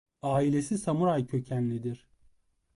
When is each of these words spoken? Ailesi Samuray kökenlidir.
Ailesi 0.23 0.77
Samuray 0.77 1.25
kökenlidir. 1.27 2.07